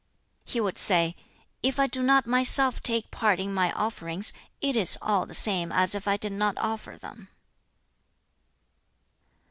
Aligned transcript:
He 0.45 0.59
would 0.59 0.79
say, 0.79 1.15
"If 1.61 1.79
I 1.79 1.85
do 1.85 2.01
not 2.01 2.25
myself 2.25 2.81
take 2.81 3.11
part 3.11 3.39
in 3.39 3.53
my 3.53 3.71
offerings, 3.73 4.33
it 4.59 4.75
is 4.75 4.97
all 4.99 5.27
the 5.27 5.35
same 5.35 5.71
as 5.71 5.93
if 5.93 6.07
I 6.07 6.17
did 6.17 6.31
not 6.33 6.57
offer 6.57 6.97
them." 6.97 7.29